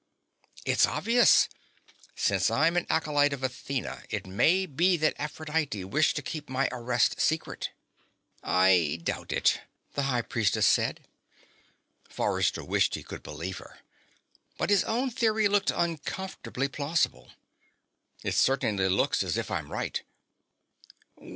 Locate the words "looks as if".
18.89-19.51